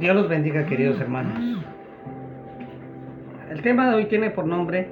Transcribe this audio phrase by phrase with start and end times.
[0.00, 1.62] Dios los bendiga, queridos hermanos.
[3.48, 4.88] El tema de hoy tiene por nombre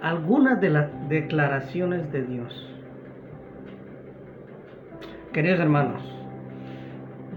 [0.00, 2.66] algunas de las declaraciones de Dios.
[5.32, 6.02] Queridos hermanos,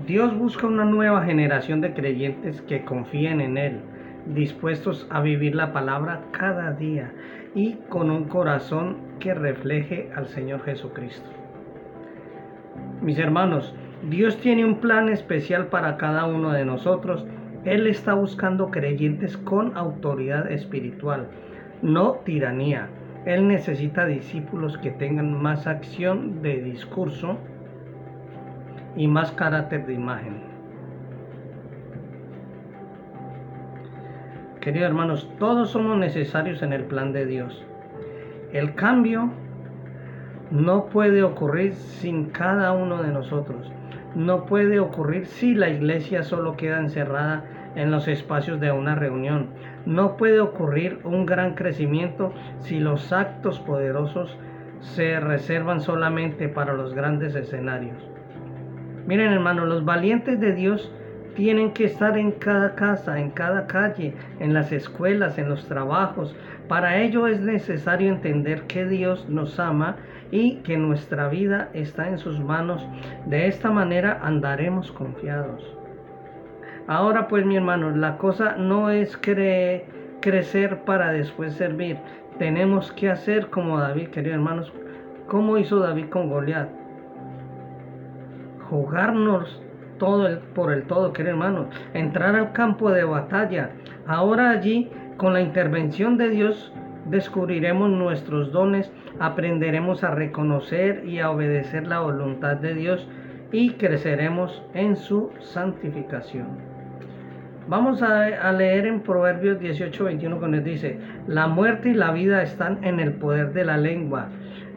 [0.08, 3.80] Dios busca una nueva generación de creyentes que confíen en Él,
[4.28, 7.12] dispuestos a vivir la palabra cada día
[7.54, 11.30] y con un corazón que refleje al Señor Jesucristo.
[13.02, 13.76] Mis hermanos,
[14.10, 17.26] Dios tiene un plan especial para cada uno de nosotros.
[17.64, 21.28] Él está buscando creyentes con autoridad espiritual,
[21.82, 22.90] no tiranía.
[23.26, 27.38] Él necesita discípulos que tengan más acción de discurso
[28.98, 30.42] y más carácter de imagen.
[34.60, 37.66] Queridos hermanos, todos somos necesarios en el plan de Dios.
[38.52, 39.30] El cambio
[40.52, 43.72] no puede ocurrir sin cada uno de nosotros
[44.16, 49.50] no puede ocurrir si la iglesia solo queda encerrada en los espacios de una reunión.
[49.86, 54.38] No puede ocurrir un gran crecimiento si los actos poderosos
[54.82, 57.98] se reservan solamente para los grandes escenarios.
[59.08, 60.92] Miren hermanos, los valientes de Dios
[61.36, 66.36] tienen que estar en cada casa, en cada calle, en las escuelas, en los trabajos.
[66.68, 69.98] Para ello es necesario entender que Dios nos ama
[70.32, 72.86] y que nuestra vida está en sus manos.
[73.26, 75.64] De esta manera andaremos confiados.
[76.88, 81.98] Ahora pues mi hermano, la cosa no es crecer para después servir.
[82.40, 84.74] Tenemos que hacer como David, queridos hermanos,
[85.28, 86.70] como hizo David con Goliat.
[88.70, 89.63] Jugarnos
[90.04, 91.68] todo por el todo, queridos hermanos.
[91.94, 93.70] Entrar al campo de batalla.
[94.06, 96.74] Ahora allí, con la intervención de Dios,
[97.06, 103.08] descubriremos nuestros dones, aprenderemos a reconocer y a obedecer la voluntad de Dios
[103.54, 106.48] y creceremos en su santificación.
[107.70, 112.84] Vamos a, leer en Proverbios 18, 21 cuando dice, la muerte y la vida están
[112.84, 114.28] en el poder de la lengua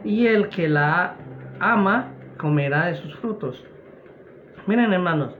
[0.05, 1.15] y el que la
[1.59, 3.65] ama comerá de sus frutos.
[4.67, 5.35] Miren hermanos,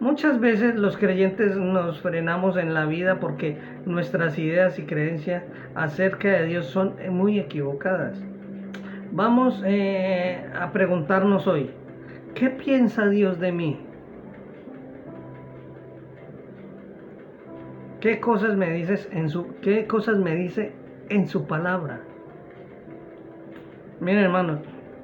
[0.00, 5.42] Muchas veces los creyentes nos frenamos en la vida porque nuestras ideas y creencias
[5.74, 8.22] acerca de Dios son muy equivocadas.
[9.10, 11.70] Vamos eh, a preguntarnos hoy,
[12.36, 13.80] ¿qué piensa Dios de mí?
[18.00, 20.72] ¿Qué cosas me dices en su qué cosas me dice
[21.08, 22.02] en su palabra?
[23.98, 24.60] Miren, hermanos,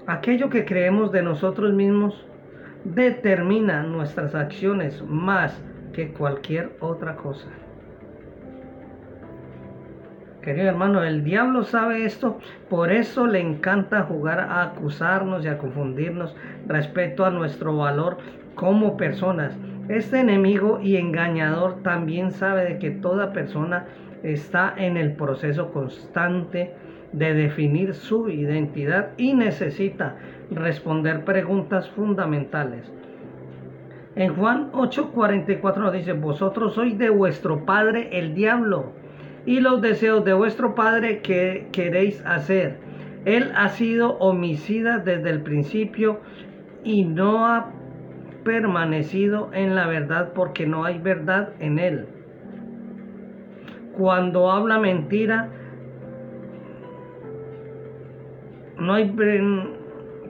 [0.07, 2.25] aquello que creemos de nosotros mismos
[2.85, 5.61] determina nuestras acciones más
[5.93, 7.49] que cualquier otra cosa.
[10.43, 15.57] Querido hermano, el diablo sabe esto, por eso le encanta jugar a acusarnos y a
[15.57, 16.37] confundirnos
[16.67, 18.19] respecto a nuestro valor
[18.55, 19.57] como personas.
[19.89, 23.87] Este enemigo y engañador también sabe de que toda persona
[24.23, 26.75] está en el proceso constante
[27.15, 30.17] de definir su identidad y necesita
[30.51, 32.93] responder preguntas fundamentales.
[34.17, 38.93] En Juan 8:44 nos dice, vosotros sois de vuestro padre el diablo
[39.47, 42.79] y los deseos de vuestro padre que queréis hacer.
[43.25, 46.21] Él ha sido homicida desde el principio
[46.83, 47.71] y no ha
[48.45, 52.07] permanecido en la verdad porque no hay verdad en él.
[53.97, 55.49] Cuando habla mentira,
[58.79, 59.15] no hay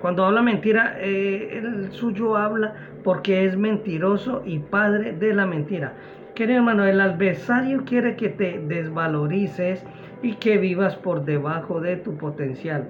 [0.00, 5.94] cuando habla mentira eh, el suyo habla porque es mentiroso y padre de la mentira.
[6.34, 9.84] Querido hermano el adversario quiere que te desvalorices
[10.22, 12.88] y que vivas por debajo de tu potencial.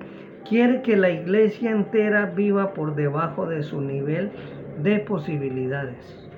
[0.49, 4.31] Quiere que la iglesia entera viva por debajo de su nivel
[4.83, 6.29] de posibilidades.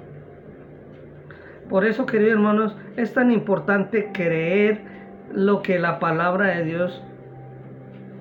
[1.68, 4.80] Por eso, queridos hermanos, es tan importante creer
[5.32, 7.02] lo que la palabra de Dios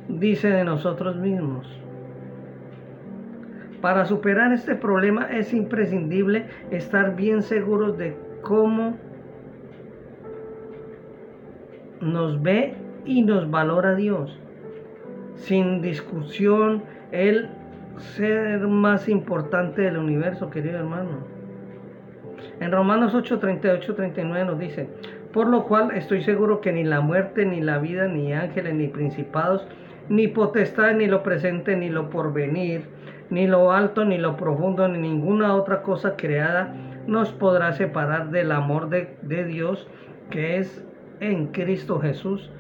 [0.08, 1.68] dice de nosotros mismos.
[3.82, 8.98] Para superar este problema es imprescindible estar bien seguros de cómo
[12.02, 12.76] nos ve
[13.06, 14.40] y nos valora Dios.
[15.36, 17.50] Sin discusión, el
[17.98, 21.36] ser más importante del universo, querido hermano.
[22.60, 24.88] En Romanos 8, 38, 39 nos dice,
[25.34, 28.88] por lo cual estoy seguro que ni la muerte, ni la vida, ni ángeles, ni
[28.88, 29.68] principados,
[30.10, 32.86] ni potestad, ni lo presente, ni lo porvenir,
[33.30, 36.74] ni lo alto, ni lo profundo, ni ninguna otra cosa creada
[37.08, 39.88] nos podrá separar del amor de, de Dios
[40.30, 40.84] que es
[41.20, 42.52] en Cristo Jesús,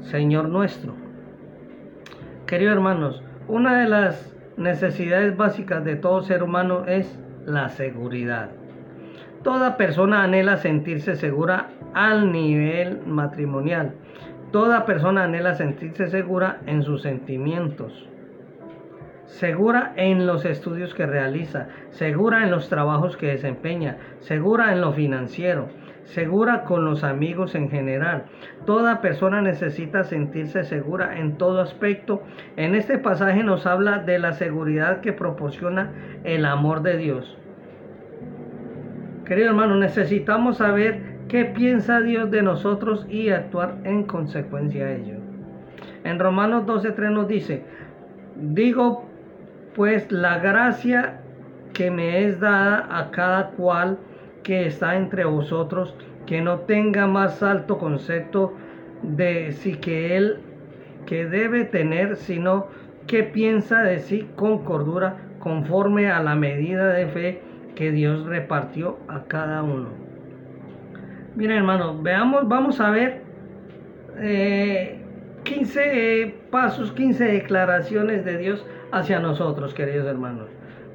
[0.00, 0.94] Señor nuestro.
[2.46, 8.50] Queridos hermanos, una de las necesidades básicas de todo ser humano es la seguridad.
[9.42, 13.92] Toda persona anhela sentirse segura al nivel matrimonial.
[14.52, 18.06] Toda persona anhela sentirse segura en sus sentimientos.
[19.24, 24.92] Segura en los estudios que realiza, segura en los trabajos que desempeña, segura en lo
[24.92, 25.68] financiero,
[26.04, 28.24] segura con los amigos en general.
[28.66, 32.22] Toda persona necesita sentirse segura en todo aspecto.
[32.56, 35.92] En este pasaje nos habla de la seguridad que proporciona
[36.24, 37.38] el amor de Dios.
[39.24, 45.14] Querido hermano, necesitamos saber qué piensa Dios de nosotros y actuar en consecuencia a ello.
[46.04, 47.62] En Romanos 12.3 nos dice,
[48.36, 49.06] digo
[49.74, 51.22] pues la gracia
[51.72, 53.98] que me es dada a cada cual
[54.42, 55.96] que está entre vosotros,
[56.26, 58.52] que no tenga más alto concepto
[59.02, 60.40] de sí que él
[61.06, 62.66] que debe tener, sino
[63.06, 67.42] que piensa de sí con cordura, conforme a la medida de fe
[67.74, 70.01] que Dios repartió a cada uno.
[71.34, 73.22] Miren hermano, veamos, vamos a ver
[74.16, 80.48] 15 eh, eh, pasos, 15 declaraciones de Dios hacia nosotros, queridos hermanos.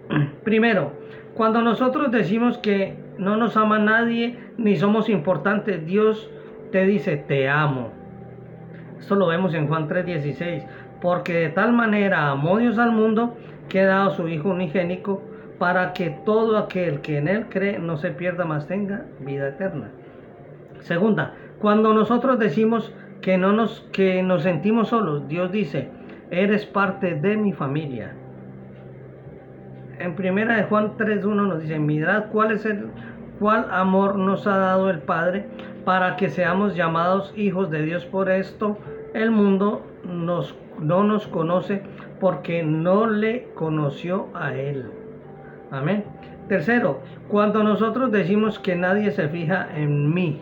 [0.43, 0.93] Primero,
[1.33, 6.29] cuando nosotros decimos que no nos ama nadie ni somos importantes, Dios
[6.71, 7.91] te dice, te amo.
[8.99, 10.65] Esto lo vemos en Juan 3:16.
[11.01, 13.35] Porque de tal manera amó Dios al mundo
[13.69, 15.21] que ha dado su Hijo unigénico
[15.59, 19.91] para que todo aquel que en Él cree no se pierda, más tenga vida eterna.
[20.81, 25.89] Segunda, cuando nosotros decimos que no nos, que nos sentimos solos, Dios dice,
[26.31, 28.13] eres parte de mi familia.
[29.99, 32.89] En primera de Juan 3.1 nos dice, mirad cuál es el
[33.39, 35.45] cuál amor nos ha dado el Padre
[35.85, 38.05] para que seamos llamados hijos de Dios.
[38.05, 38.77] Por esto
[39.13, 41.81] el mundo nos, no nos conoce
[42.19, 44.91] porque no le conoció a Él.
[45.71, 46.05] Amén.
[46.47, 50.41] Tercero, cuando nosotros decimos que nadie se fija en mí.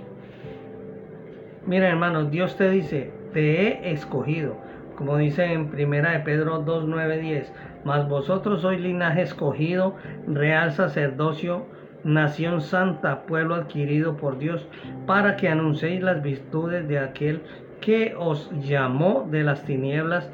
[1.68, 4.56] Mira hermanos, Dios te dice, te he escogido.
[4.96, 7.54] Como dice en primera de Pedro 2, 9, 10.
[7.84, 9.96] Mas vosotros sois linaje escogido,
[10.28, 11.66] real sacerdocio,
[12.04, 14.68] nación santa, pueblo adquirido por Dios,
[15.08, 17.42] para que anunciéis las virtudes de aquel
[17.82, 20.30] que os llamó de las tinieblas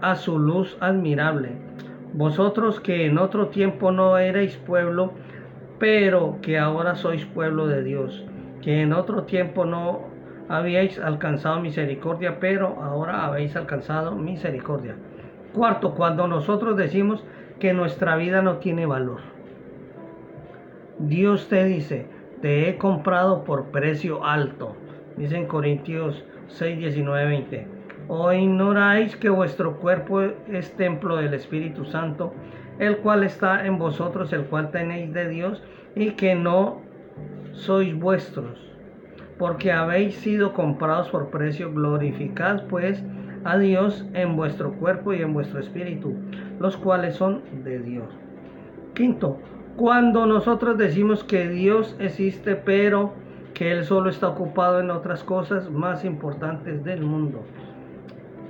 [0.00, 1.50] a su luz admirable.
[2.12, 5.12] Vosotros que en otro tiempo no erais pueblo,
[5.80, 8.24] pero que ahora sois pueblo de Dios,
[8.62, 10.07] que en otro tiempo no
[10.48, 14.96] habíais alcanzado misericordia, pero ahora habéis alcanzado misericordia.
[15.52, 17.24] Cuarto, cuando nosotros decimos
[17.58, 19.20] que nuestra vida no tiene valor.
[20.98, 22.06] Dios te dice,
[22.40, 24.76] te he comprado por precio alto.
[25.16, 27.66] Dice en Corintios 6, 19, 20.
[28.08, 32.32] ¿O ignoráis que vuestro cuerpo es templo del Espíritu Santo,
[32.78, 35.62] el cual está en vosotros, el cual tenéis de Dios,
[35.94, 36.80] y que no
[37.52, 38.67] sois vuestros?
[39.38, 41.72] Porque habéis sido comprados por precio.
[41.72, 43.04] Glorificad pues
[43.44, 46.14] a Dios en vuestro cuerpo y en vuestro espíritu,
[46.58, 48.08] los cuales son de Dios.
[48.94, 49.38] Quinto,
[49.76, 53.12] cuando nosotros decimos que Dios existe, pero
[53.54, 57.44] que Él solo está ocupado en otras cosas más importantes del mundo.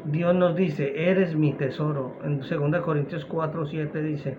[0.05, 2.17] Dios nos dice, eres mi tesoro.
[2.25, 4.39] En 2 Corintios 4, 7 dice,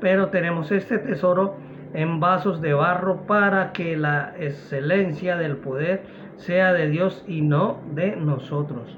[0.00, 1.56] pero tenemos este tesoro
[1.94, 6.02] en vasos de barro para que la excelencia del poder
[6.36, 8.96] sea de Dios y no de nosotros.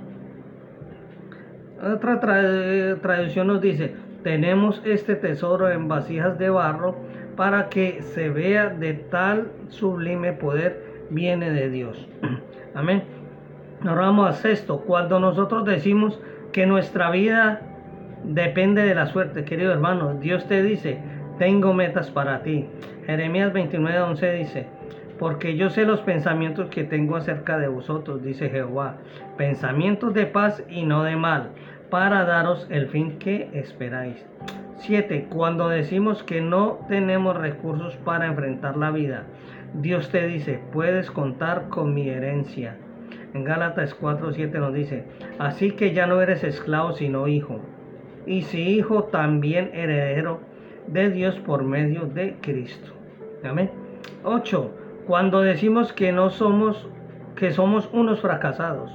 [1.82, 6.96] Otra tradición nos dice, tenemos este tesoro en vasijas de barro
[7.36, 12.08] para que se vea de tal sublime poder viene de Dios.
[12.74, 13.02] Amén.
[13.84, 14.80] Ahora vamos a sexto.
[14.82, 16.20] Cuando nosotros decimos
[16.52, 17.62] que nuestra vida
[18.22, 20.98] depende de la suerte, querido hermano, Dios te dice,
[21.42, 22.68] tengo metas para ti.
[23.04, 24.66] Jeremías 29, 11 dice,
[25.18, 28.98] porque yo sé los pensamientos que tengo acerca de vosotros, dice Jehová,
[29.36, 31.48] pensamientos de paz y no de mal,
[31.90, 34.24] para daros el fin que esperáis.
[34.76, 35.26] 7.
[35.30, 39.24] Cuando decimos que no tenemos recursos para enfrentar la vida,
[39.74, 42.76] Dios te dice, puedes contar con mi herencia.
[43.34, 45.06] En Gálatas 4:7 nos dice,
[45.40, 47.58] así que ya no eres esclavo sino hijo.
[48.26, 50.51] Y si hijo, también heredero
[50.86, 52.92] de Dios por medio de Cristo.
[53.44, 53.70] Amén.
[54.24, 54.70] 8.
[55.06, 56.88] Cuando decimos que no somos,
[57.36, 58.90] que somos unos fracasados,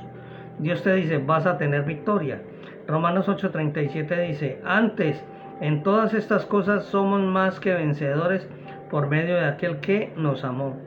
[0.60, 2.42] Dios te dice, vas a tener victoria.
[2.88, 5.24] Romanos 8:37 dice, antes
[5.60, 8.48] en todas estas cosas somos más que vencedores
[8.90, 10.78] por medio de aquel que nos amó.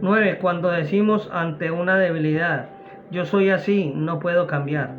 [0.00, 0.38] 9.
[0.40, 2.68] Cuando decimos ante una debilidad,
[3.10, 4.90] yo soy así, no puedo cambiar.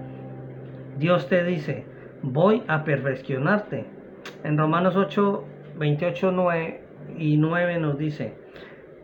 [0.97, 1.85] Dios te dice,
[2.21, 3.96] voy a perfeccionarte.
[4.43, 5.43] En Romanos 8,
[5.77, 6.81] 28 9
[7.17, 8.35] y 9 nos dice,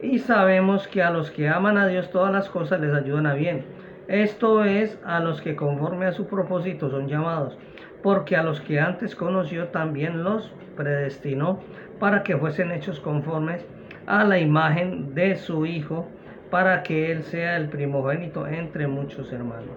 [0.01, 3.33] Y sabemos que a los que aman a Dios todas las cosas les ayudan a
[3.33, 3.65] bien.
[4.07, 7.57] Esto es a los que conforme a su propósito son llamados,
[8.01, 11.59] porque a los que antes conoció también los predestinó
[11.99, 13.65] para que fuesen hechos conformes
[14.05, 16.07] a la imagen de su Hijo,
[16.49, 19.71] para que Él sea el primogénito entre muchos hermanos.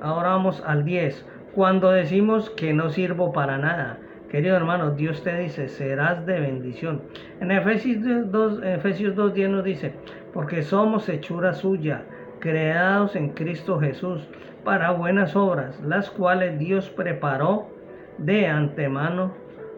[0.00, 1.24] Ahora vamos al 10.
[1.54, 3.98] Cuando decimos que no sirvo para nada,
[4.30, 7.02] querido hermano, Dios te dice, serás de bendición.
[7.40, 9.92] En Efesios 2, Efesios 2.10 nos dice,
[10.32, 12.04] porque somos hechura suya,
[12.38, 14.26] creados en Cristo Jesús,
[14.64, 17.68] para buenas obras, las cuales Dios preparó
[18.16, 19.34] de antemano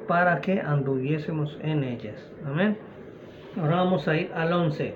[0.06, 2.30] para que anduviésemos en ellas.
[2.46, 2.78] Amén.
[3.60, 4.94] Ahora vamos a ir al 11.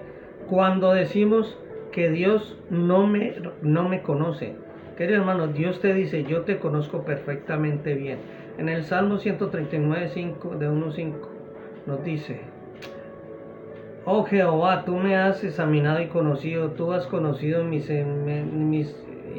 [0.48, 1.58] Cuando decimos
[1.90, 4.54] que Dios no me, no me conoce,
[4.98, 8.18] querido hermano, Dios te dice, yo te conozco perfectamente bien.
[8.58, 11.12] En el Salmo 139, 5, de 1.5
[11.86, 12.40] nos dice,
[14.04, 17.80] Oh Jehová, tú me has examinado y conocido, tú has conocido mi,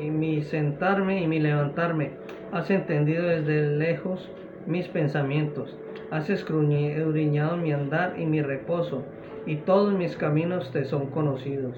[0.10, 2.12] mi sentarme y mi levantarme,
[2.54, 4.32] has entendido desde lejos
[4.66, 5.76] mis pensamientos.
[6.10, 9.04] Has escudriñado mi andar y mi reposo,
[9.46, 11.76] y todos mis caminos te son conocidos.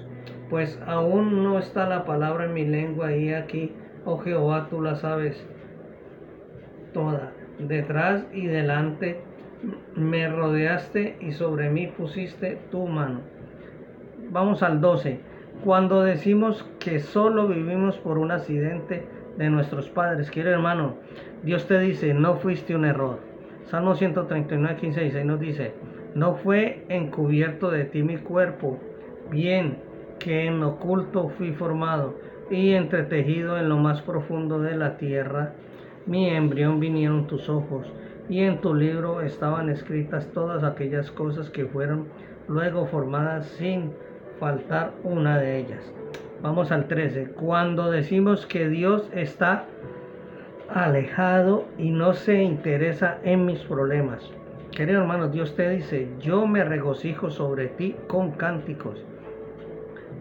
[0.52, 3.72] Pues aún no está la palabra en mi lengua, y aquí,
[4.04, 5.42] oh Jehová, tú la sabes
[6.92, 7.32] toda.
[7.58, 9.18] Detrás y delante
[9.96, 13.20] me rodeaste y sobre mí pusiste tu mano.
[14.30, 15.20] Vamos al 12.
[15.64, 19.06] Cuando decimos que solo vivimos por un accidente
[19.38, 20.96] de nuestros padres, quiero hermano,
[21.42, 23.20] Dios te dice, no fuiste un error.
[23.70, 25.72] Salmo 139, 15 y 16 nos dice,
[26.14, 28.78] no fue encubierto de ti mi cuerpo,
[29.30, 29.90] bien
[30.22, 32.14] que en oculto fui formado
[32.50, 35.54] y entretejido en lo más profundo de la tierra.
[36.06, 37.92] Mi embrión vinieron tus ojos,
[38.28, 42.06] y en tu libro estaban escritas todas aquellas cosas que fueron
[42.48, 43.92] luego formadas sin
[44.38, 45.92] faltar una de ellas.
[46.40, 47.32] Vamos al 13.
[47.32, 49.66] Cuando decimos que Dios está
[50.68, 54.30] alejado y no se interesa en mis problemas.
[54.70, 59.04] Querido hermano, Dios te dice, yo me regocijo sobre ti con cánticos.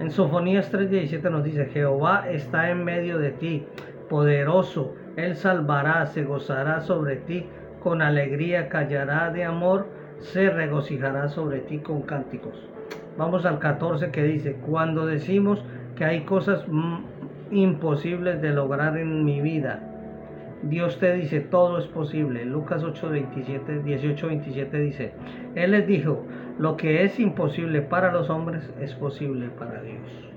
[0.02, 3.68] En Sofonías 3:17 nos dice, Jehová está en medio de ti,
[4.10, 7.46] poderoso, Él salvará, se gozará sobre ti,
[7.84, 9.86] con alegría callará de amor,
[10.18, 12.68] se regocijará sobre ti con cánticos.
[13.16, 15.64] Vamos al 14 que dice, cuando decimos
[15.96, 16.66] que hay cosas
[17.52, 19.84] imposibles de lograr en mi vida,
[20.64, 22.44] Dios te dice, todo es posible.
[22.46, 25.14] Lucas 8, 27, 18, 27 dice,
[25.54, 26.26] Él les dijo,
[26.60, 30.32] lo que es imposible para los hombres es posible para Dios.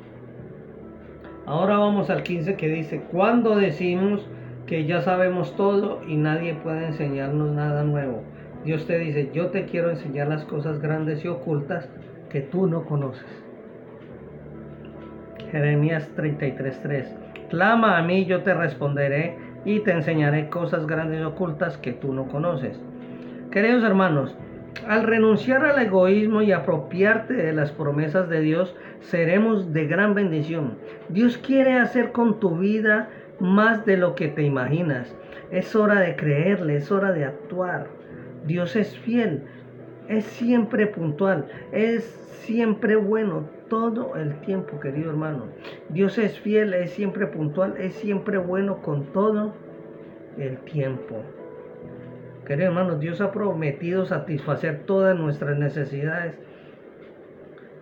[1.47, 4.27] Ahora vamos al 15 que dice, cuando decimos
[4.67, 8.23] que ya sabemos todo y nadie puede enseñarnos nada nuevo.
[8.65, 11.89] Dios te dice, yo te quiero enseñar las cosas grandes y ocultas
[12.31, 13.45] que tú no conoces.
[15.51, 17.15] Jeremías 33:3.
[17.51, 22.13] Clama a mí, yo te responderé y te enseñaré cosas grandes y ocultas que tú
[22.13, 22.81] no conoces.
[23.51, 24.35] Queridos hermanos,
[24.87, 30.79] al renunciar al egoísmo y apropiarte de las promesas de Dios, seremos de gran bendición.
[31.09, 33.09] Dios quiere hacer con tu vida
[33.41, 35.15] más de lo que te imaginas.
[35.51, 37.87] Es hora de creerle, es hora de actuar.
[38.47, 39.45] Dios es fiel,
[40.09, 42.05] es siempre puntual, es
[42.45, 45.47] siempre bueno todo el tiempo, querido hermano.
[45.89, 49.55] Dios es fiel, es siempre puntual, es siempre bueno con todo
[50.37, 51.23] el tiempo.
[52.45, 56.35] Querido hermano, Dios ha prometido satisfacer todas nuestras necesidades.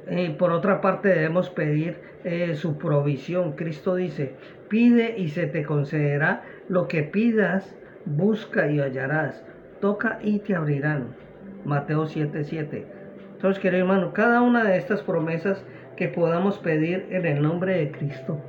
[0.08, 3.52] Y por otra parte debemos pedir eh, su provisión.
[3.52, 4.34] Cristo dice,
[4.68, 9.44] pide y se te concederá lo que pidas, busca y hallarás,
[9.80, 11.14] toca y te abrirán.
[11.64, 12.84] Mateo 7:7.
[13.34, 15.64] Entonces, querido hermano, cada una de estas promesas
[15.96, 18.40] que podamos pedir en el nombre de Cristo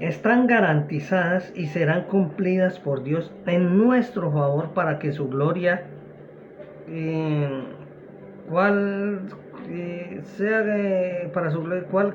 [0.00, 5.84] están garantizadas y serán cumplidas por Dios en nuestro favor para que su gloria,
[6.88, 7.64] eh,
[9.68, 12.14] eh, sea para su gloria, cual,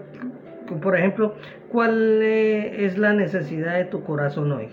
[0.82, 1.36] por ejemplo,
[1.72, 4.70] cuál eh, es la necesidad de tu corazón hoy.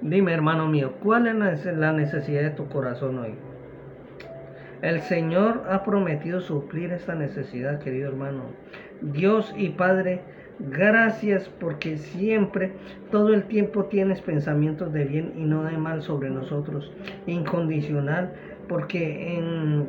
[0.00, 3.34] Dime, hermano mío, ¿cuál es la necesidad de tu corazón hoy?
[4.82, 8.42] El Señor ha prometido suplir esta necesidad, querido hermano.
[9.00, 10.20] Dios y Padre,
[10.60, 12.72] gracias porque siempre,
[13.10, 16.92] todo el tiempo tienes pensamientos de bien y no de mal sobre nosotros.
[17.26, 18.34] Incondicional,
[18.68, 19.88] porque en,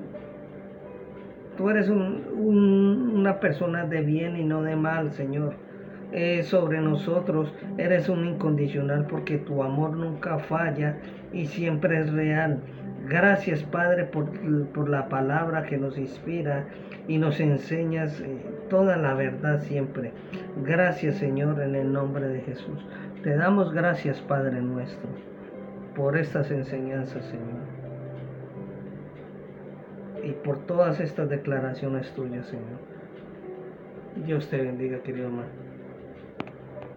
[1.56, 5.54] tú eres una persona de bien y no de mal, Señor.
[6.12, 10.98] Eh, sobre nosotros eres un incondicional porque tu amor nunca falla
[11.32, 12.64] y siempre es real.
[13.10, 14.30] Gracias, Padre, por,
[14.70, 16.68] por, la palabra que nos inspira
[17.08, 18.38] y nos enseñas eh,
[18.70, 20.12] toda la verdad siempre.
[20.64, 22.86] Gracias, Señor, en el nombre de Jesús.
[23.24, 25.10] Te damos gracias, Padre nuestro,
[25.96, 27.66] por estas enseñanzas, Señor.
[30.24, 32.78] Y por todas estas declaraciones tuyas, Señor.
[34.24, 35.69] Dios te bendiga, querido hermano.